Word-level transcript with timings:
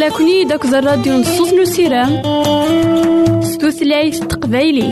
أقلكني 0.00 0.44
داك 0.44 0.64
الراديو 0.64 1.12
نصوص 1.12 1.52
نسيرام 1.52 2.22
ستوثلايف 3.42 4.18
تقبايلي. 4.18 4.86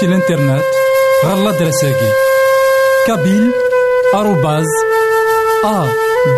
سي 0.00 0.06
الانترنت 0.06 0.64
غالا 1.26 1.50
دراساكي 1.50 2.12
كابيل 3.06 3.52
آروباز 4.14 4.66
أ 5.64 5.86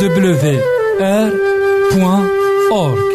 دبليو 0.00 0.60
آر 1.00 1.32
بوان 1.92 2.28
أورك 2.72 3.10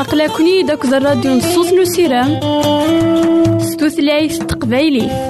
أقلكني 0.00 0.62
داك 0.62 0.84
الراديو 0.84 1.32
نصوص 1.34 1.72
نسيرام 1.72 2.40
ستوثلايف 3.60 4.38
تقبايلي 4.38 5.29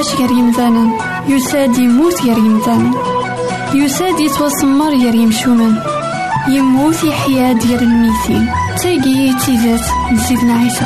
يعيش 0.00 0.14
غير 0.20 0.30
يمثالا 0.30 0.84
يساد 1.28 1.78
يموت 1.78 2.22
غير 2.22 2.38
يمثالا 2.38 2.90
يساد 3.74 4.20
يتوسمر 4.20 4.90
غير 5.02 5.14
يمشومان 5.14 5.74
يموت 6.48 7.04
يحيا 7.04 7.52
ديال 7.52 7.82
الميتين 7.82 8.46
تاقي 8.82 9.34
تيزات 9.44 9.84
لسيدنا 10.12 10.52
عيسى. 10.52 10.84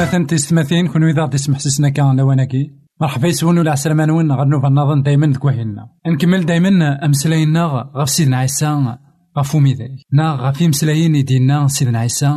مثلا 0.00 0.26
تستمثين 0.26 0.86
كون 0.88 1.04
إذا 1.04 1.26
تسمح 1.26 1.58
سسنا 1.58 1.88
كان 1.88 2.16
لواناكي 2.20 2.70
مرحبا 3.00 3.28
يسون 3.28 3.58
ولا 3.58 3.72
عسلامة 3.72 4.04
نون 4.04 4.32
غير 4.32 4.44
نوفا 4.44 4.68
نظن 4.68 5.02
دايما 5.02 5.26
ذكوهينا 5.26 5.88
نكمل 6.06 6.46
دايما 6.46 7.04
أمسلاينا 7.04 7.90
غف 7.96 8.10
سيدنا 8.10 8.36
عيسى 8.36 8.96
غف 9.38 9.56
ذاك 9.56 9.90
نا 10.12 10.32
غف 10.32 10.62
مسلايين 10.62 11.14
يدينا 11.14 11.68
سيدنا 11.68 11.98
عيسى 11.98 12.28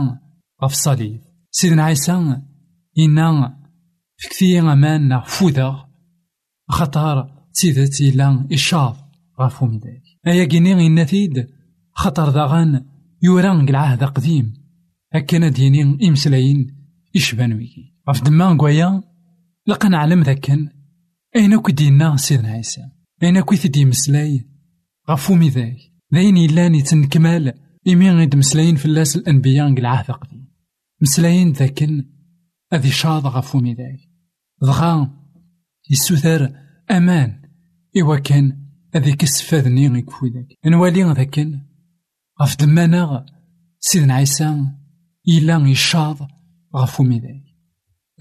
غف 0.63 0.71
الصليب 0.71 1.21
سيدنا 1.51 1.83
عيسى 1.83 2.37
إنا 2.99 3.62
فكتي 4.23 4.59
أمان 4.59 5.07
ناغ 5.07 5.23
خطر 6.69 7.29
تيدت 7.53 8.01
إلا 8.01 8.47
إشاف 8.51 8.97
غافو 9.39 9.65
ميداك 9.65 10.01
أيا 10.27 10.45
كيني 10.45 10.87
إناثيد 10.87 11.47
خطر 11.91 12.29
داغان 12.29 12.85
يوران 13.21 13.69
العهد 13.69 14.03
قديم. 14.03 14.53
هكا 15.13 15.49
ديني 15.49 16.07
إمسلاين 16.07 16.75
إشبان 17.15 17.53
ويكي. 17.53 17.93
غف 18.09 18.23
دما 18.23 18.57
كوايا 18.57 19.03
لقا 19.67 19.89
نعلم 19.89 20.23
ذاكن 20.23 20.69
أين 21.35 21.61
كدينا 21.61 22.17
سيدنا 22.17 22.49
عيسى؟ 22.49 22.81
أين 23.23 23.41
كويث 23.41 23.77
مسلاي؟ 23.77 24.45
غفو 25.09 25.35
ميداك 25.35 25.77
ذاين 26.13 26.37
إلا 26.37 26.81
تنكمال 26.81 27.53
إمي 27.87 28.11
غيد 28.11 28.35
مسلاين 28.35 28.75
فلاس 28.75 29.15
الأنبياء 29.15 29.67
العهد 29.67 30.11
قديم. 30.11 30.47
مسلاين 31.01 31.51
ذاكن 31.51 32.05
أذي 32.73 32.91
شاض 32.91 33.27
غفو 33.27 33.59
ميداك 33.59 34.12
دغا 34.63 35.09
يسوثر 35.91 36.53
أمان 36.91 37.41
إوا 38.01 38.17
كان 38.17 38.67
هذيك 38.95 39.23
السفاذني 39.23 39.99
يكفو 39.99 40.25
ذاك 40.25 40.47
نوالي 40.65 41.03
ذاكن 41.03 41.61
غف 42.41 42.55
دمانا 42.59 43.25
سيدنا 43.79 44.13
عيسى 44.13 44.65
إلا 45.27 45.67
يشاض 45.67 46.17
غفو 46.75 47.03
ميداك 47.03 47.43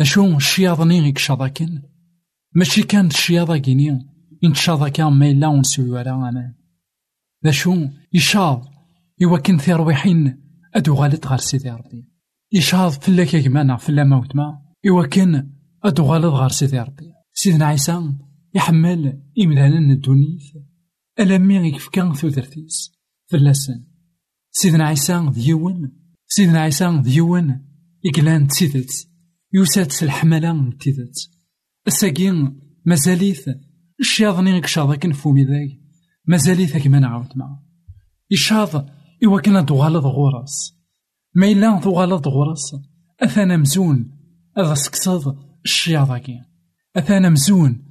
أشو 0.01 0.37
الشياضني 0.37 1.09
يكشاضاكن 1.09 1.83
ماشي 2.55 2.83
كانت 2.83 3.13
الشياضة 3.13 3.57
كيني 3.57 4.09
إنتشاضا 4.45 4.89
كان 4.89 5.13
ما 5.13 5.31
إلا 5.31 5.47
ونسوي 5.47 5.91
ولا 5.91 6.15
أمان 6.15 6.55
أشو 7.47 7.89
يشاض 8.13 8.67
إوا 9.23 9.39
كان 9.39 9.59
ثيرويحين 9.59 10.43
أدو 10.75 10.95
غالت 10.95 11.27
غار 11.27 11.39
سيدي 11.39 11.71
ربي 11.71 12.09
يشاض 12.53 12.91
فلاك 12.91 13.35
يا 13.35 13.41
جمانا 13.41 13.77
فلا 13.77 14.05
موت 14.05 14.37
ما 14.37 14.63
إوا 14.89 15.07
كان 15.07 15.62
أدوغالد 15.85 16.25
غار 16.25 16.51
سيدي 16.51 16.81
ربي. 16.81 17.13
سيدنا 17.35 17.67
عيسى 17.67 18.13
يحمل 18.55 19.23
إمدانا 19.43 19.93
الدونيث 19.93 20.57
ألمي 21.21 21.59
غيكفكا 21.59 22.13
ثوثرتيس 22.13 22.93
فلاسن 23.27 23.85
سيدنا 24.51 24.85
عيسى 24.85 25.31
ديون 25.35 25.93
سيدنا 26.27 26.61
عيسى 26.61 27.01
ديون 27.05 27.67
إقلان 28.07 28.49
تسيدت. 28.49 29.09
يوسات 29.53 30.03
الحملة 30.03 30.71
تيدت. 30.81 31.15
الساقين 31.87 32.61
مازاليث 32.85 33.49
الشياضني 34.01 34.61
كشاض 34.61 34.95
كن 34.95 35.13
فومي 35.13 35.45
ذاك 35.45 35.79
مازاليث 36.27 36.77
كما 36.77 36.99
نعاود 36.99 37.37
معا 37.37 37.63
يشاض 38.31 38.89
إوا 39.25 39.41
كان 39.41 39.65
دوغالد 39.65 39.97
غورس. 39.97 40.75
ما 41.35 41.53
إلا 41.53 41.81
دوغالد 41.81 42.29
غورس. 42.29 42.77
أثانا 43.23 43.57
مزون. 43.57 44.19
أذا 44.59 44.73
الشياضاكي 45.65 46.41
أثانا 46.97 47.29
مزون 47.29 47.83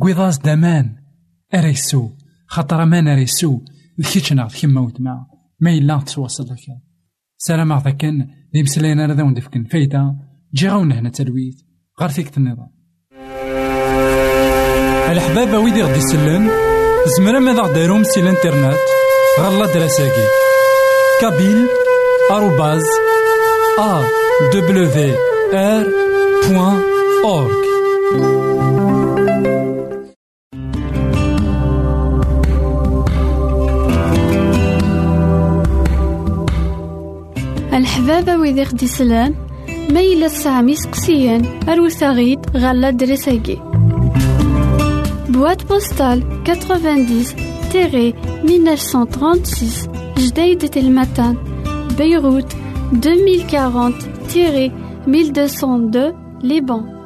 قويضاز 0.00 0.38
دامان 0.38 0.96
أريسو 1.54 2.10
خاطر 2.46 2.82
أمان 2.82 3.08
أريسو 3.08 3.60
ذكيتش 4.00 4.32
ناغ 4.32 4.52
كيما 4.52 4.80
ودما 4.80 5.26
ما 5.60 5.70
إلا 5.70 5.98
تواصل 5.98 6.44
لك 6.44 6.60
سلام 7.38 7.72
عضاكن 7.72 8.26
دي 8.52 8.62
مسلينا 8.62 9.06
رضا 9.06 9.22
وندفكن 9.22 9.64
فايدة 9.64 10.14
جي 10.54 10.68
هنا 10.68 11.08
تلويث 11.08 11.60
غير 12.00 12.08
فيك 12.08 12.38
النظام 12.38 12.70
الحبابة 15.10 15.58
ويدي 15.58 15.82
غدي 15.82 15.98
يسلن 15.98 16.50
زمرا 17.18 17.38
ماذا 17.38 17.62
غديرهم 17.62 18.02
سي 18.02 18.20
الانترنت 18.20 18.78
غالا 19.40 19.74
دراساكي. 19.74 20.26
كابيل 21.20 21.66
آروباز 22.30 22.84
أ 23.78 24.02
دبليو 24.54 25.14
آر 25.54 25.86
بوان 26.48 26.99
org. 27.24 27.50
الحبابة 37.72 38.36
ويدي 38.36 38.64
خدي 38.64 38.86
سلان 38.86 39.34
سامي 40.28 40.74
سقسيان 40.74 41.44
أروثاغيد 41.68 42.40
غالا 42.56 42.90
دريساكي 42.90 43.58
بواد 45.28 45.68
بوستال 45.68 46.42
90 46.44 47.24
تيري 47.72 48.14
1936 48.44 49.92
جديدة 50.18 50.80
المتان 50.80 51.36
بيروت 51.98 52.52
2040 52.92 53.94
تيري 54.28 54.72
1202 55.08 56.30
Liban 56.42 56.99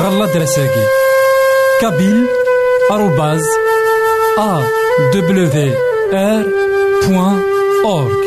غالا 0.00 0.26
دراساكي 0.34 0.86
كابيل 1.80 2.26
آروباز 2.90 3.42
أ 4.38 4.62
W 5.14 5.72
R 6.12 6.44
بوان 7.08 7.42
أورك 7.84 8.20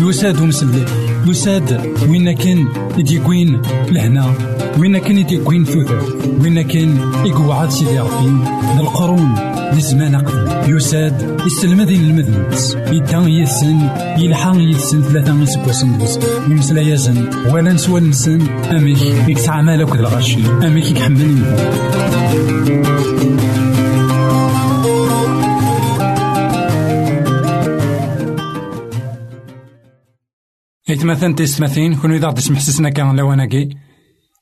يساد 0.00 0.42
مسلي 0.42 0.84
يساد 1.26 1.80
وين 2.10 2.32
كان 2.32 2.68
يديكوين 2.98 3.62
لهنا 3.90 4.34
وين 4.78 4.98
كان 4.98 5.18
يديكوين 5.18 5.64
ثوثر 5.64 6.02
وين 6.42 6.62
كان 6.62 7.12
يقعد 7.24 7.70
سيدي 7.70 7.98
ربي 8.00 8.32
للقرون 8.78 9.34
لزمان 9.72 10.16
قبل 10.16 10.57
يساد 10.68 11.40
يستلمذين 11.46 12.00
المذنبس 12.10 12.74
يدان 12.74 13.28
يسن 13.28 13.78
يلحق 14.18 14.56
يسن 14.56 15.02
ثلاثة 15.02 15.42
يسكوسن 15.42 15.98
دوز 15.98 16.18
يمسلا 16.48 16.80
يزن. 16.80 17.30
ولا 17.52 17.72
نسوى 17.72 18.00
نسن. 18.00 18.40
أميك 18.76 19.02
يكسع 19.28 19.62
مالك 19.62 19.94
الغشي 19.94 20.40
أميك 20.66 20.90
يحمل 20.90 21.44
إتمثل 30.90 31.34
تيستمثين 31.34 31.94
كون 31.94 32.12
إذا 32.12 32.30
تسمح 32.30 32.60
سسنا 32.60 32.90
كان 32.90 33.16
لواناكي 33.16 33.68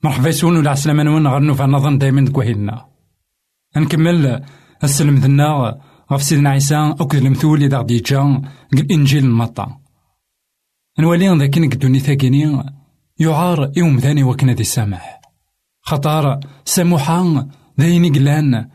مرحبا 0.03 0.29
يسون 0.29 0.57
ولا 0.57 0.71
عسلامة 0.71 1.03
نون 1.03 1.27
غير 1.27 1.39
نوفا 1.39 1.67
نظن 1.67 1.99
دايما 1.99 2.25
دكوهيلنا 2.25 2.87
نكمل 3.77 4.43
السلم 4.85 5.15
ذنا 5.15 5.81
غف 6.13 6.23
سيدنا 6.23 6.51
عيسى 6.51 6.95
أكد 7.01 7.25
المثول 7.25 7.63
إذا 7.63 7.79
غدي 7.79 7.99
جا 7.99 8.43
الإنجيل 8.73 9.25
المطا 9.25 9.79
نولي 10.99 11.29
ذاك 11.29 11.59
نقدوني 11.59 11.99
ثاكيني 11.99 12.65
يعار 13.19 13.73
يوم 13.77 13.99
ثاني 13.99 14.23
وكنا 14.23 14.53
دي 14.53 14.65
سامح. 14.65 15.21
خطار 15.83 16.41
سموحا 16.65 17.49
ذاين 17.81 18.15
قلان 18.15 18.69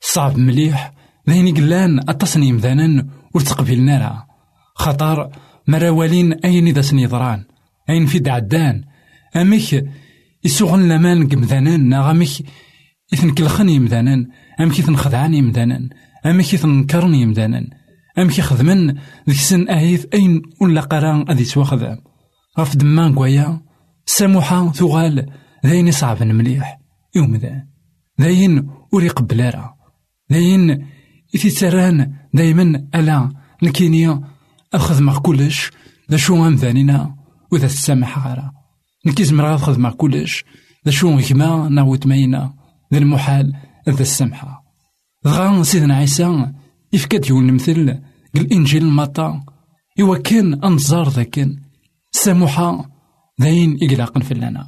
صعب 0.00 0.38
مليح 0.38 0.92
ذاين 1.28 1.54
قلان 1.54 2.10
أتصني 2.10 2.52
مذانا 2.52 3.06
وتقبلنا 3.34 3.98
راه 3.98 4.26
خطر 4.74 5.30
مراولين 5.68 6.32
أين 6.32 6.66
إذا 6.66 6.82
سنيضران 6.82 7.44
أين 7.90 8.06
في 8.06 8.18
دعدان؟ 8.18 8.84
أميك 9.36 9.84
يسوغن 10.44 10.88
لمان 10.88 11.28
قمذانان 11.28 11.88
نا 11.88 12.00
غاميك 12.00 12.46
إثن 13.14 13.30
كلخن 13.34 13.68
يمذانان 13.68 14.26
أمك 14.60 14.78
إثن 14.78 14.96
خدعان 14.96 15.34
يمذانان 15.34 15.88
أمك 16.26 16.54
إثن 16.54 16.68
نكرن 16.68 17.14
يمذانان 17.14 17.70
أمك 18.18 18.40
ذيك 19.28 19.38
سن 19.38 19.68
أهيث 19.68 20.06
أين 20.14 20.42
ولا 20.60 20.80
قران 20.80 21.30
أذي 21.30 21.44
سوا 21.44 21.64
خدام 21.64 21.98
غف 22.58 22.76
دمان 22.76 23.14
قويا 23.14 23.60
ساموحا 24.06 24.68
ثغال 24.68 25.26
ذاين 25.66 25.90
صعب 25.90 26.22
مليح 26.22 26.80
يوم 27.14 27.36
ذا 27.36 27.66
ذاين 28.20 28.70
وري 28.92 29.08
قبلارا 29.08 29.74
ذاين 30.32 30.86
إثي 31.34 31.50
تسران 31.50 32.14
دايما 32.34 32.88
ألا 32.94 33.32
نكينيا 33.62 34.20
الخدمة 34.74 35.20
كلش 35.20 35.70
ذا 36.10 36.16
شو 36.16 36.46
أمثانينا 36.46 37.16
وذا 37.52 37.66
السامح 37.66 38.26
غارا 38.26 38.52
نكيز 39.06 39.32
مرا 39.32 39.56
خدمة 39.56 39.90
كلش 39.90 40.44
ذا 40.86 40.90
شو 40.90 41.16
غيما 41.16 41.68
ناو 41.68 41.94
تمينا 41.94 42.54
ذا 42.92 42.98
المحال 42.98 43.52
ذا 43.88 44.02
السمحة. 44.02 44.63
دغا 45.24 45.62
سيدنا 45.62 45.96
عيسى 45.96 46.52
يفكاد 46.92 47.30
يون 47.30 47.48
المثل 47.48 47.98
الإنجيل 48.36 48.82
المطا 48.82 49.44
إوا 50.00 50.18
كان 50.18 50.64
أنظار 50.64 51.08
ذاكن 51.08 51.60
ساموحا 52.12 52.90
ذاين 53.40 53.78
إقلاقن 53.82 54.20
فلنا 54.20 54.66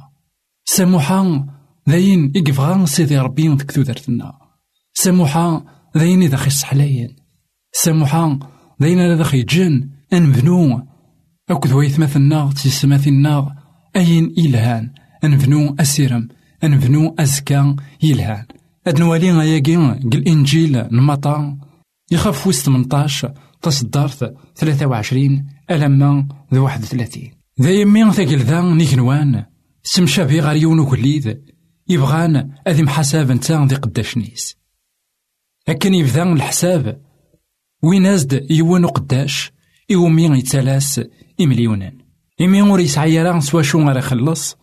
ساموحا 0.65 1.47
ذاين 1.89 2.33
إقفغان 2.35 2.85
سيدي 2.85 3.17
ربي 3.17 3.47
ذك 3.47 3.79
درتنا. 3.79 4.33
ساموحا 4.93 5.63
ذاين 5.97 6.21
إذا 6.21 6.37
خيص 6.37 6.63
حلاين 6.63 7.15
ساموحا 7.71 8.39
ذاين 8.81 8.99
إذا 8.99 9.23
خي 9.23 9.43
جن 9.43 9.89
أنبنو 10.13 10.87
أكد 11.49 11.71
ويثمثنا 11.71 12.49
تيسماثنا 12.63 13.55
أين 13.95 14.33
إلهان. 14.37 14.91
أنبنو 15.23 15.75
أسيرم 15.79 16.27
أنبنو 16.63 17.15
أزكا 17.19 17.75
يلهان 18.03 18.45
أد 18.87 18.99
نوالي 18.99 19.31
غياكي 19.31 19.75
الإنجيل 20.13 20.87
نمطا 20.91 21.57
يخاف 22.11 22.47
وسط 22.47 22.65
18 22.65 23.33
تصدرت 23.61 24.35
23 24.55 25.47
ألما 25.71 26.27
ذو 26.53 26.63
31 26.63 27.23
ذا 27.61 27.71
يمي 27.71 28.11
ثاقل 28.11 28.37
ذا 28.37 28.61
نيكنوان 28.61 29.45
سمشابي 29.83 30.39
غار 30.39 30.55
يونو 30.55 30.85
كليد 30.85 31.41
يبغان 31.89 32.51
أذي 32.67 32.83
محاساب 32.83 33.31
نتا 33.31 33.67
ذي 33.69 33.75
قداشنيس 33.75 34.57
هكا 35.67 35.87
يبدا 35.87 36.33
الحساب 36.33 37.01
وين 37.83 38.05
ازد 38.05 38.51
يوانو 38.51 38.87
قداش 38.87 39.51
إومي 39.91 40.23
يتلاس 40.23 41.01
إمليونان 41.41 41.97
إمي 42.41 42.61
ور 42.61 42.79
يسعى 42.79 43.23
راه 43.23 43.39
سوا 43.39 43.61
شو 43.61 43.83
غير 43.83 43.97
يخلص 43.97 44.57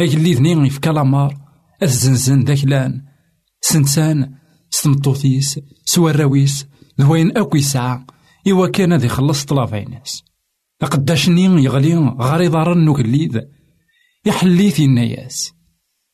أجلي 0.00 0.34
ذنين 0.34 0.66
يفكا 0.66 0.90
لامار 0.90 1.36
الزنزن 1.82 2.44
داكلان 2.44 2.92
سنسان 2.92 3.11
ستمطوثيس 4.70 5.60
سوا 5.84 6.10
الراويس 6.10 6.66
ذوين 7.00 7.36
أكو 7.38 7.56
يسعى 7.56 8.04
إوا 8.48 8.66
كان 8.66 8.94
ذي 8.94 9.08
خلص 9.08 9.44
طلافينس 9.44 10.24
أقداشني 10.82 11.64
يغلي 11.64 11.96
غاري 12.20 12.48
ضارن 12.48 12.84
نوكليد 12.84 13.48
يحليثي 14.26 14.84
الناياس 14.84 15.52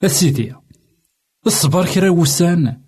السيدي 0.05 0.55
الصبر 1.47 1.87
كرا 1.87 2.11
وسان 2.11 2.83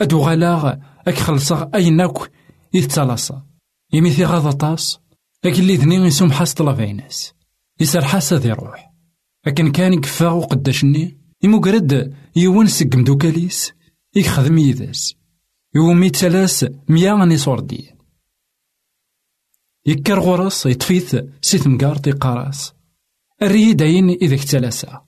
أدو 0.00 0.18
غلاغ 0.18 0.74
أك 1.08 1.14
خلصا 1.14 1.70
أيناك 1.74 2.30
يتلاصا 2.74 3.46
يميثي 3.92 4.24
غاضا 4.24 4.50
طاس 4.50 4.98
لكن 5.44 5.62
اللي 5.62 5.76
ذني 5.76 5.94
يسوم 5.94 6.32
حاس 6.32 6.54
طلافينس 6.54 7.34
يسر 7.80 8.04
حاسة 8.04 8.36
ذي 8.36 8.52
روح. 8.52 8.92
لكن 9.46 9.72
كان 9.72 9.92
يكفا 9.92 10.28
وقداشني 10.28 11.18
يمقرد 11.42 12.14
يوان 12.36 12.66
سق 12.66 12.96
مدوكاليس 12.96 13.72
يخدم 14.16 14.58
يداس 14.58 15.14
يومي 15.74 16.10
تلاس 16.10 16.66
ميا 16.88 17.36
صوردي. 17.36 17.94
يكر 19.86 20.20
غرس 20.20 20.66
يطفيث 20.66 21.16
سيت 21.40 21.66
مقارط 21.68 22.06
يقاراس 22.06 22.72
الري 23.42 23.72
داين 23.72 24.08
إذا 24.10 24.34
اكتلاسا 24.34 25.04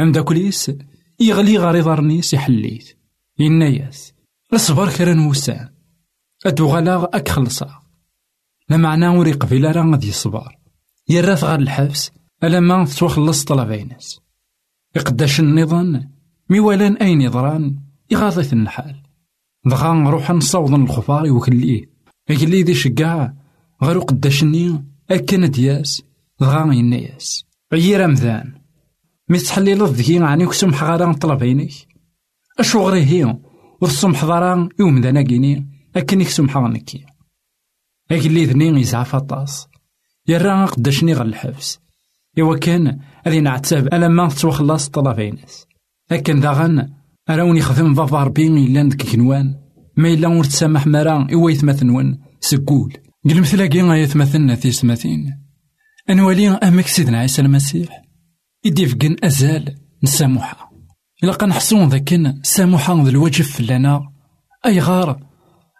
أم 0.00 0.12
داكوليس 0.12 0.72
يغلي 1.20 1.58
غاري 1.58 1.80
ضرنيس 1.80 2.34
يحليث. 2.34 2.92
يناياس 3.38 4.12
الصبر 4.52 4.96
كرا 4.96 5.14
نوسان 5.14 5.68
أدو 6.46 6.66
غلاغ 6.66 7.04
أك 7.04 7.28
خلصا 7.28 7.82
لا 8.68 8.76
معنى 8.76 9.08
وري 9.08 9.32
قبيلة 9.32 9.72
راه 9.72 9.90
غادي 9.90 10.08
يصبر. 10.08 10.58
يراث 11.08 11.44
غار 11.44 11.58
الحبس 11.58 12.10
ألا 12.44 12.60
ما 12.60 12.84
تتوخلص 12.84 13.44
طلبينس 13.44 14.20
يقداش 14.96 15.40
النظام 15.40 16.12
ميوالان 16.50 16.96
أين 16.96 17.20
يضران. 17.20 17.91
يغاضي 18.12 18.52
النحال 18.52 18.96
دغا 19.64 19.92
نروح 19.92 20.30
نصوض 20.30 20.74
الخفار 20.74 21.26
يوكليه 21.26 21.84
يكلي 22.30 22.62
دي 22.62 22.74
شقاع 22.74 23.34
غير 23.82 23.98
قداشني 23.98 24.84
أكن 25.10 25.50
دياس 25.50 26.02
دغا 26.40 26.72
ينياس. 26.74 27.44
عيير 27.72 28.04
أمذان 28.04 28.52
مي 29.28 29.38
تحليل 29.38 29.84
ذكي 29.84 30.18
عني 30.18 30.46
كسمح 30.46 30.84
غاران 30.84 31.14
طلبينك 31.14 31.70
أشو 32.58 32.80
غري 32.80 33.04
هي 33.04 33.38
وتصمح 33.80 34.24
ضران 34.24 34.68
يوم 34.80 35.00
ذا 35.00 35.22
كيني 35.22 35.68
أكن 35.96 36.20
يكسمح 36.20 36.56
غنكي 36.56 37.06
أكلي 38.10 38.44
ذني 38.44 38.80
يزعف 38.80 39.14
أطاس. 39.14 39.68
يرى 40.28 40.64
قداشني 40.64 41.12
غير 41.12 41.26
الحبس 41.26 41.80
إوا 42.38 42.56
كان 42.56 43.00
أذي 43.26 43.40
نعتاب 43.40 43.86
ألا 43.86 44.08
ما 44.08 44.28
تتوخلص 44.28 44.88
طلبينس 44.88 45.66
لكن 46.10 46.40
داغن 46.40 47.01
أراوني 47.30 47.60
خدم 47.60 47.94
ضفار 47.94 48.28
بين 48.28 48.58
إلا 48.58 48.88
ديك 48.88 49.02
كنوان 49.12 49.54
ما 49.96 50.08
إلا 50.08 50.28
ور 50.28 50.44
تسامح 50.44 50.86
مرا 50.86 51.26
إوا 51.32 51.50
يتمثنون 51.50 52.18
سكول 52.40 52.92
قل 53.28 53.40
مثلاكي 53.40 53.78
يتمثلنا 53.78 54.54
في 54.54 54.72
سماثين 54.72 55.38
أنوالي 56.10 56.48
أمك 56.48 56.86
سيدنا 56.86 57.18
عيسى 57.18 57.42
المسيح 57.42 58.02
يدي 58.64 58.86
فقن 58.86 59.16
أزال 59.24 59.74
نسامحها 60.02 60.70
إلا 61.24 61.32
قنحصون 61.32 61.88
ذاكن 61.88 62.40
سامحا 62.42 62.94
ذا 62.94 63.10
الواجب 63.10 63.44
فلنا 63.44 64.12
أي 64.66 64.80
غار 64.80 65.26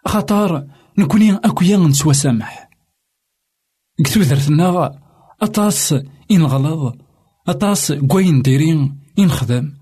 خطار 0.05 0.67
نكوني 0.97 1.35
أكويا 1.35 1.77
نسوا 1.77 2.13
سامح 2.13 2.69
قتو 4.05 4.19
ذرتنا 4.19 4.99
أطاس 5.41 5.95
إن 6.31 6.43
غلط 6.43 6.97
أطاس 7.47 7.91
قوين 7.91 8.41
ديرين 8.41 8.99
إن 9.19 9.29
خدم 9.29 9.73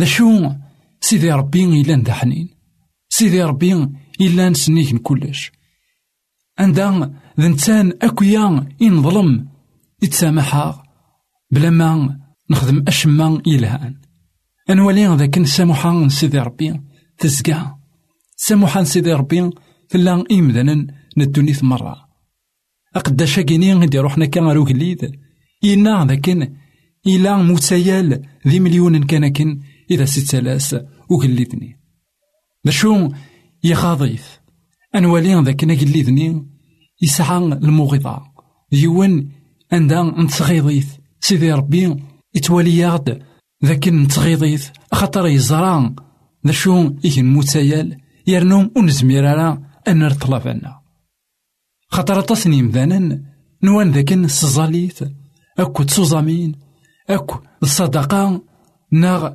ذا 0.00 0.06
شو 0.06 0.50
سيدي 1.06 1.32
ربي 1.32 1.64
إلا 1.64 1.96
ندا 1.96 2.12
حنين 2.12 2.48
سيدي 3.08 3.42
ربي 3.42 3.72
إلا 4.20 4.48
نسنيك 4.48 4.96
كلش. 5.02 5.52
عندها 6.58 7.12
ذا 7.40 7.48
نتان 7.48 7.92
أكويا 8.02 8.68
إن 8.82 9.02
ظلم 9.02 9.48
يتسامحها 10.02 10.82
بلا 11.50 11.70
ما 11.70 12.20
نخدم 12.50 12.84
أشما 12.88 13.42
يلهان 13.46 13.94
أنوالي 14.70 15.06
ذاك 15.06 15.42
ساموحا 15.42 16.08
سيدي 16.08 16.38
ربي 16.38 16.80
تزكى 17.18 17.66
ساموحا 18.36 18.84
سيدي 18.84 19.12
ربي 19.12 19.50
فلا 19.90 20.24
إمدانا 20.32 20.86
ندونيث 21.16 21.64
مرة 21.64 21.96
أقداشا 22.96 23.42
كيني 23.42 23.74
غدي 23.74 23.98
روحنا 23.98 24.26
كان 24.26 24.44
غير 24.44 24.58
وكليد 24.58 25.20
إنا 25.64 26.04
ذاك 26.04 26.28
إلا 27.06 27.36
موتسيال 27.36 28.22
ذي 28.48 28.60
مليون 28.60 29.02
كان 29.02 29.32
كن 29.32 29.60
إذا 29.90 30.04
ست 30.04 30.34
وكليدني 31.10 31.80
ذا 32.66 32.72
شو 32.72 33.08
أنوالي 34.94 35.42
ذاك 35.42 35.64
نقليدني 35.64 36.46
يسعى 37.02 37.38
المغيضة 37.38 38.22
يون 38.72 39.28
عندها 39.72 40.02
نتغيضيث 40.02 40.88
سيدي 41.20 41.52
ربي 41.52 41.96
يتوالي 42.34 43.00
ذاك 43.64 43.88
نتغيضيث 43.88 44.68
خاطر 44.92 45.26
يزرع. 45.26 45.92
ذا 46.46 46.52
شو 46.52 46.94
إيه 47.04 47.20
المتسيال 47.20 48.00
يرنوم 48.26 48.70
ونزمير 48.76 49.24
راه 49.24 49.62
أن 49.88 49.98
نرطلب 49.98 50.48
عنا 50.48 50.80
خاطر 51.88 52.20
تصني 52.20 52.62
مذانا 52.62 53.22
نوان 53.62 53.90
ذاك 53.90 54.12
السزاليث 54.12 55.04
أكو 55.58 55.82
تسوزامين 55.82 56.52
أكو 57.10 57.38
الصدقة 57.62 58.42
ناغ 58.92 59.32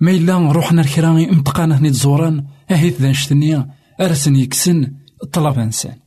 ما 0.00 0.10
إلا 0.10 0.52
روحنا 0.52 0.82
الكرامي 0.82 1.30
امتقانا 1.30 1.78
هني 1.78 1.90
تزوران 1.90 2.46
أهيث 2.70 3.00
ذا 3.00 3.10
نشتني 3.10 3.66
أرسن 4.00 4.36
يكسن 4.36 4.94
طلب 5.32 5.58
إنسان 5.58 5.98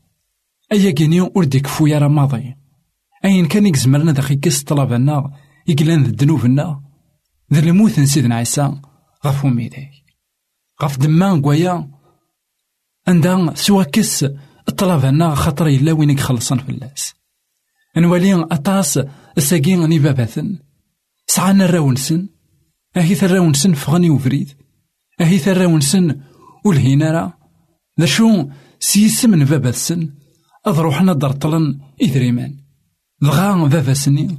أيا 0.71 0.91
كيني 0.91 1.21
ولدك 1.21 1.67
فويا 1.67 1.99
راه 1.99 2.07
ماضي 2.07 2.55
أين 3.25 3.45
كان 3.45 3.65
يكزمرنا 3.65 4.11
ذا 4.11 4.21
خيكس 4.21 4.63
طلبنا 4.63 5.31
يقلان 5.67 6.03
ذا 6.03 6.09
الذنوبنا 6.09 6.81
ذا 7.53 7.59
الموت 7.59 7.99
سيدنا 7.99 8.35
عيسى 8.35 8.81
غفو 9.25 9.47
ميداي 9.47 9.89
غف 10.83 10.97
دمان 10.97 11.41
قويا 11.41 11.91
عندها 13.07 13.55
سوا 13.55 13.83
كس 13.83 14.25
طلبنا 14.77 15.35
خاطر 15.35 15.67
إلا 15.67 15.91
وين 15.91 16.09
يخلصن 16.09 16.57
في 16.57 16.69
اللاس 16.69 17.13
نولي 17.97 18.33
أطاس 18.33 18.99
الساقين 19.37 19.81
غني 19.81 19.99
باباثن 19.99 20.59
سعانا 21.27 21.65
الراونسن 21.65 22.29
أهي 22.97 23.15
ثراونسن 23.15 23.73
فغني 23.73 24.09
وفريد. 24.09 24.49
أهي 25.21 25.37
ثراونسن 25.37 26.21
ولهينا 26.65 27.11
راه 27.11 27.33
ذا 27.99 28.05
شو 28.05 28.49
سيسم 28.79 29.45
باباثن 29.45 30.09
أض 30.65 30.79
روحنا 30.79 31.13
درطلن 31.13 31.79
إذريمان. 32.01 32.55
دغا 33.21 33.67
بابا 33.67 33.93
سني. 33.93 34.37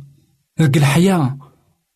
ذك 0.61 0.77
الحياة. 0.77 1.39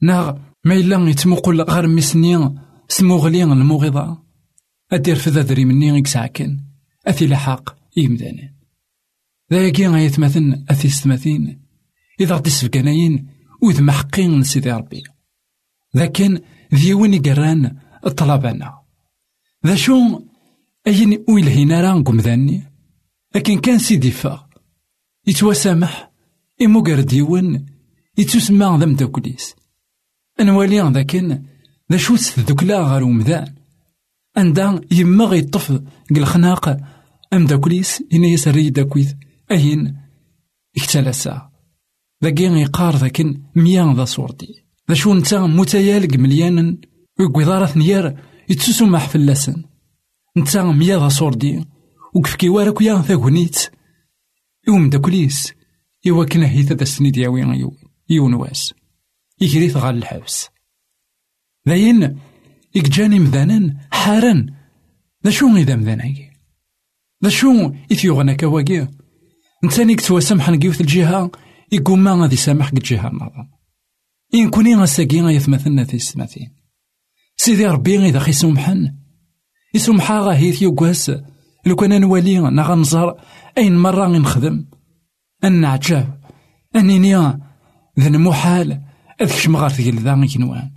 ناغ 0.02 0.36
ما 0.64 0.74
إلا 0.74 1.10
يتمقل 1.10 1.62
غير 1.62 1.86
ميسني 1.86 2.54
سموغلي 2.88 3.42
الموغضة 3.42 4.18
أدير 4.92 5.16
في 5.16 5.30
ذا 5.30 5.64
مني 5.64 5.88
يكسعكن 5.98 6.60
أثي 7.06 7.26
لحاق 7.26 7.76
إيمدانا 7.98 8.54
ذاكي 9.52 9.86
غيتمثل 9.86 10.64
أثي 10.70 10.88
ستماثين 10.88 11.62
إذا 12.20 12.34
غدي 12.34 12.50
سفكاناين 12.50 13.28
وذ 13.62 13.82
محقين 13.82 14.42
سيدي 14.42 14.72
ربي 14.72 15.02
لكن 15.96 16.40
ذي 16.74 16.94
وين 16.94 17.14
يقران 17.14 17.76
الطلبانا 18.06 18.78
ذا 19.66 19.74
شو 19.74 20.20
أين 20.86 21.24
ويلهينا 21.28 21.80
راه 21.80 22.02
قمذاني 22.02 22.62
لكن 23.34 23.58
كان 23.60 23.78
سيدي 23.78 24.10
فا 24.10 24.48
يتوسامح 25.26 26.12
إمو 26.62 26.80
ديون 26.82 27.66
يتسمى 28.18 28.76
ذا 28.80 28.86
مداكليس 28.86 29.54
أنوالي 30.40 30.80
ذاكن 30.80 31.42
ذا 31.92 31.98
شو 31.98 32.16
تذكلا 32.16 32.82
غير 32.82 33.04
ومذان 33.04 33.54
عندها 34.36 34.80
يما 34.90 35.24
غيطف 35.24 35.82
قل 36.16 36.24
خناق 36.24 36.76
أمداكليس 37.32 38.02
إنا 38.12 38.26
يسري 38.26 38.70
داكويث 38.70 39.12
أين 39.50 39.96
اكتلاسا 40.76 41.50
ذاكي 42.24 42.48
غيقار 42.48 42.96
ذاكن 42.96 43.42
ميان 43.56 43.94
ذا 43.94 44.04
صورتي. 44.04 44.65
ذا 44.88 44.94
شو 44.94 45.14
نتا 45.14 45.38
متيالق 45.38 46.16
مليانا 46.16 46.76
ويقوي 47.20 47.66
ثنيار 47.66 48.20
يتسمح 48.48 49.08
في 49.08 49.16
اللسن 49.16 49.64
نتا 50.36 50.62
ميا 50.62 50.98
ذا 50.98 51.08
صوردي 51.08 51.64
وكفكي 52.14 52.48
وارك 52.48 52.80
يا 52.80 53.02
ثاكونيت 53.02 53.70
يوم 54.68 54.90
داكليس 54.90 55.52
إوا 56.08 56.24
كنا 56.24 56.48
هي 56.48 56.62
تدا 56.62 56.84
سنيد 56.84 57.16
ياوي 57.16 57.70
يون 58.10 58.34
واس 58.34 58.74
يجريت 59.40 59.76
غال 59.76 59.96
الحبس 59.96 60.48
ذاين 61.68 62.18
إكجاني 62.76 63.18
مذانا 63.18 63.88
حارا 63.90 64.46
ذا 65.24 65.30
شو 65.30 65.56
إذا 65.56 65.76
مذاناكي 65.76 66.30
ذا 67.24 67.30
شو 67.30 67.72
إثيوغنا 67.92 68.32
كواكي 68.32 68.88
نتاني 69.64 69.94
كتواسمح 69.94 70.50
نقيوث 70.50 70.80
الجهة 70.80 71.30
يقوم 71.72 72.04
ما 72.04 72.22
غادي 72.22 72.36
سامح 72.36 72.72
الجهة 72.72 73.08
النظام 73.08 73.55
إن 74.34 74.50
كوني 74.50 74.74
غاساكي 74.74 75.20
غيثمثلنا 75.20 75.84
في 75.84 75.94
السماثين 75.94 76.56
سيدي 77.36 77.66
ربي 77.66 78.08
إذا 78.08 78.18
خي 78.18 78.32
سمحن 78.32 78.94
يسمحا 79.74 80.20
غاهيث 80.20 80.62
يوكواس 80.62 81.12
لو 81.66 81.76
كان 81.76 82.00
نولي 82.00 82.38
نا 82.38 82.62
غنزار 82.62 83.20
أين 83.58 83.76
مرة 83.78 84.06
غنخدم 84.06 84.66
أن 85.44 85.64
عجاب 85.64 86.20
أنيني 86.76 87.16
ذا 88.00 88.08
المحال 88.08 88.82
أذكش 89.20 89.48
مغار 89.48 89.70
ذا 89.70 90.26
كنوان. 90.34 90.70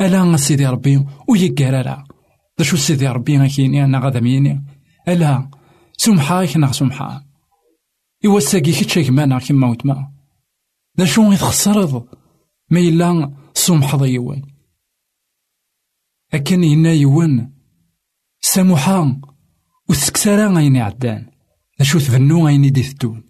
ألا 0.00 0.36
سيدي 0.36 0.66
ربي 0.66 1.04
ويقرارا 1.28 2.04
ذا 2.58 2.64
شو 2.64 2.76
سيدي 2.76 3.08
ربي 3.08 3.38
غاكيني 3.38 3.84
أنا 3.84 3.98
غادا 3.98 4.20
ميني 4.20 4.64
ألا 5.08 5.50
سمحا 5.96 6.44
كنا 6.46 6.72
سمحا 6.72 7.24
إوا 8.26 8.40
ساقي 8.40 8.72
كتشا 8.72 9.02
كمانا 9.02 9.38
كما 9.38 9.70
وتما 9.70 10.12
ذا 10.98 11.04
شو 11.04 11.32
يتخسرض 11.32 12.17
ما 12.70 12.80
إلا 12.80 13.34
سمح 13.54 13.96
ضيوان 13.96 14.42
أكن 16.34 16.64
ينا 16.64 16.92
يوان 16.92 17.52
ساموحا 18.40 19.20
وتسكسارا 19.88 20.48
غيني 20.48 20.80
عدان. 20.80 21.30
ذا 21.78 21.84
شو 21.84 21.98
تفنو 21.98 22.46
غيني 22.46 22.70
دي 22.70 22.82
ثدون 22.82 23.24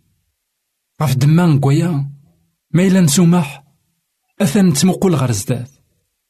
غف 1.03 1.15
دمان 1.15 1.61
كويا 1.61 2.11
ما 2.71 2.87
إلا 2.87 3.01
نسومح 3.01 3.65
أثن 4.41 4.73
تمقل 4.73 5.15
غير 5.15 5.33
زداد. 5.33 5.69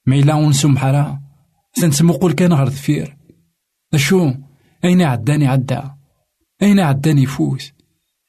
ما 0.07 0.17
إلا 0.17 0.35
ونسومح 0.35 0.85
راه 0.85 1.23
تمقل 1.99 2.33
كان 2.33 2.53
غير 2.53 2.69
ذفير 2.69 3.17
أشو 3.95 4.33
أين 4.85 5.03
عداني 5.03 5.47
عدا 5.47 5.95
أين 6.63 6.81
عداني 6.81 7.27
فوت 7.27 7.73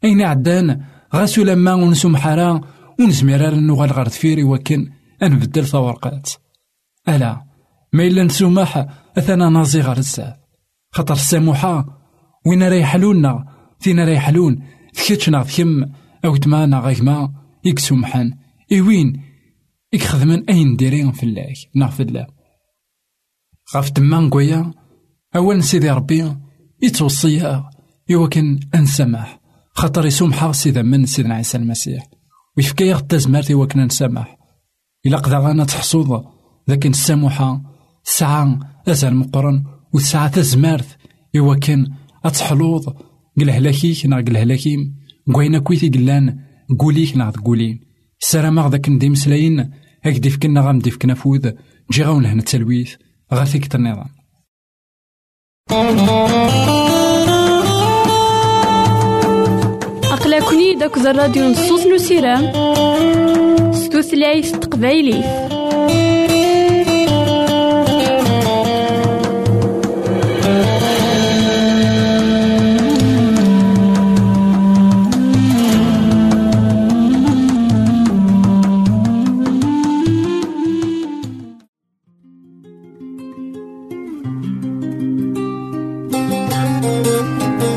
أين 0.04 0.22
عدان 0.22 0.86
غاسو 1.16 1.44
لما 1.44 1.74
ونسومح 1.74 2.28
راه 2.28 2.62
ونزمير 3.00 3.56
نوغال 3.56 3.92
غير 3.92 4.08
ذفير 4.08 4.46
وكن 4.46 4.92
أنبدل 5.24 5.66
ثورقات 5.66 6.30
ألا 7.10 7.44
ما 7.94 8.04
إلا 8.04 8.24
نسومح 8.24 8.88
أثنا 9.18 9.50
نازي 9.50 9.82
غير 9.82 9.98
الزاد 9.98 10.36
خاطر 10.92 11.14
الساموحة 11.14 11.86
وين 12.46 12.64
راه 12.64 12.74
يحلونا 12.74 13.46
فين 13.80 14.00
راه 14.00 14.10
يحلون؟ 14.10 14.64
ثكتشنا 14.94 15.44
ثكم 15.44 15.86
أو 16.26 16.36
تمانا 16.36 16.80
غيكما 16.80 17.34
يكسو 17.66 17.96
محن 17.96 18.32
إوين 18.74 19.22
يخدمن 19.94 20.50
أين 20.50 20.76
ديرين 20.76 21.12
في 21.12 21.24
الله 21.24 21.54
نغف 21.76 22.02
الله. 22.02 22.28
غاف 23.76 23.90
تمان 23.90 24.30
قويا 24.30 24.74
أول 25.36 25.64
سيدي 25.64 25.90
ربي 25.90 26.36
يتوصيها 26.84 27.70
يوكن 28.10 28.60
أنسمح 28.76 29.40
خاطر 29.74 30.06
يسومحا 30.06 30.52
سيدا 30.52 30.82
من 30.82 31.06
سيدنا 31.06 31.36
عيسى 31.36 31.58
المسيح. 31.58 32.09
ويفكي 32.60 32.96
التزمارت 32.96 33.50
يوكن 33.50 33.80
نسمح 33.80 34.38
إلا 35.06 35.18
قدا 35.18 35.38
غانا 35.38 35.66
تحصوض 35.66 36.26
ذاك 36.70 36.86
الساموحة 36.86 37.62
ساعة 38.04 38.60
أزال 38.88 39.16
مقرن 39.16 39.64
وساعة 39.94 40.28
تزمارت 40.28 40.98
يوكن 41.34 41.88
أتحلوض 42.26 42.96
قل 43.40 43.50
هلاكيك 43.50 44.06
نا 44.06 44.18
قل 44.18 44.38
هلاكيم 44.38 44.96
كوينا 45.34 45.60
كويتي 45.60 45.90
قلان 45.90 46.40
قوليك 46.80 47.18
ناغ 47.18 47.32
تقولين. 47.32 47.80
سلام 48.20 48.68
ذاك 48.68 48.90
ندي 48.90 49.10
مسلاين 49.10 49.72
هاك 50.04 50.28
فكنا 50.28 50.62
غام 50.62 50.80
فكنا 50.80 51.14
فوذ 51.14 51.52
جي 51.92 52.04
غاون 52.04 52.24
لهنا 52.24 52.40
التلويث 52.40 52.96
غا 53.34 53.44
فيك 53.44 53.76
النظام 53.76 54.10
أقلكني 60.20 60.74
داك 60.74 60.98
الراديو 60.98 61.50
نصوص 61.50 61.88
نو 61.88 61.98
سيرام 61.98 62.52
ستوثلايف 63.74 64.52
تقبايليت 64.52 65.26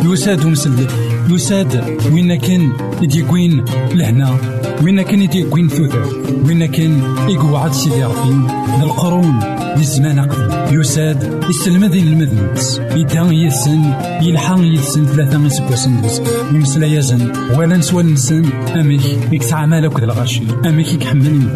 يساد 0.05 0.47
مسلم. 0.47 1.02
يساد 1.35 1.99
وين 2.13 2.35
كان 2.35 2.73
يديكوين 3.03 3.65
لهنا؟ 3.95 4.37
وين 4.83 5.03
كان 5.03 5.23
يديكوين 5.23 5.69
ثوثر 5.69 6.05
وين 6.47 6.67
كان 6.67 7.03
يقعد 7.29 7.73
سيدي 7.73 8.05
ربي؟ 8.05 8.35
القرون 8.83 9.41
للزمان 9.77 10.19
أقدم 10.19 10.81
يساد 10.81 11.45
يستلمذ 11.51 11.97
المذنبس 11.97 12.81
يدان 12.97 13.33
يسن 13.33 13.83
يلحق 14.23 14.59
يسن 14.61 15.07
ثلاثة 15.07 15.47
يسكوسن 15.47 15.95
يمسلا 16.53 16.87
يزن. 16.87 17.33
ولا 17.57 17.77
نسوى 17.77 18.03
نسن. 18.03 18.45
أميك 18.81 19.03
يكسع 19.33 19.67
مالك 19.67 19.99
ذا 19.99 20.05
الغاشي. 20.05 20.43
أميك 20.67 20.93
يكحمل 20.93 21.49